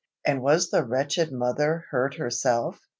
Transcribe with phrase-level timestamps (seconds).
[0.25, 2.79] "And was the wretched mother hurt herself?"